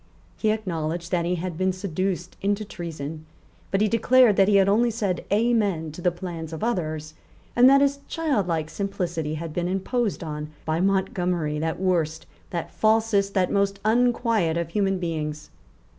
[0.35, 3.27] He acknowledged that he had been seduced into treason;
[3.69, 7.13] but he declared that he had only said Amen to the plans of others,
[7.55, 13.35] and that his childlike simplicity had been imposed on by Montgomery, that worst, that falsest,
[13.35, 15.51] that most unquiet of human beings.